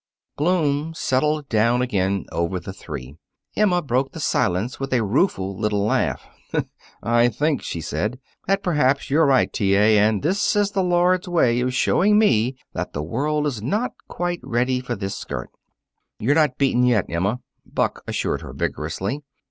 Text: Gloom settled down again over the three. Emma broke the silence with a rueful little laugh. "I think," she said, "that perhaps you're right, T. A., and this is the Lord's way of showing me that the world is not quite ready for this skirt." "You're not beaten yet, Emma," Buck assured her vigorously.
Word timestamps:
Gloom 0.35 0.95
settled 0.95 1.47
down 1.47 1.83
again 1.83 2.25
over 2.31 2.59
the 2.59 2.73
three. 2.73 3.17
Emma 3.55 3.83
broke 3.83 4.13
the 4.13 4.19
silence 4.19 4.79
with 4.79 4.91
a 4.93 5.03
rueful 5.03 5.55
little 5.55 5.85
laugh. 5.85 6.23
"I 7.03 7.27
think," 7.29 7.61
she 7.61 7.81
said, 7.81 8.19
"that 8.47 8.63
perhaps 8.63 9.11
you're 9.11 9.27
right, 9.27 9.53
T. 9.53 9.75
A., 9.75 9.99
and 9.99 10.23
this 10.23 10.55
is 10.55 10.71
the 10.71 10.81
Lord's 10.81 11.27
way 11.27 11.59
of 11.59 11.75
showing 11.75 12.17
me 12.17 12.55
that 12.73 12.93
the 12.93 13.03
world 13.03 13.45
is 13.45 13.61
not 13.61 13.93
quite 14.07 14.39
ready 14.41 14.79
for 14.79 14.95
this 14.95 15.15
skirt." 15.15 15.51
"You're 16.17 16.33
not 16.33 16.57
beaten 16.57 16.81
yet, 16.81 17.05
Emma," 17.07 17.39
Buck 17.71 18.01
assured 18.07 18.41
her 18.41 18.53
vigorously. 18.53 19.21